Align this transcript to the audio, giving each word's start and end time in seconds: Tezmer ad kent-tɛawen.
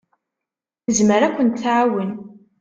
Tezmer 0.85 1.21
ad 1.23 1.31
kent-tɛawen. 1.37 2.11